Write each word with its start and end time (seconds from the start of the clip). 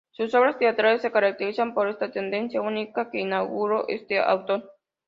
Sus 0.13 0.33
obras 0.33 0.57
teatrales 0.57 1.03
se 1.03 1.11
caracterizan 1.11 1.75
por 1.75 1.87
esta 1.87 2.11
tendencia 2.11 2.59
única 2.59 3.11
que 3.11 3.19
inaugura 3.19 3.83
este 3.87 4.17
autor. 4.19 4.67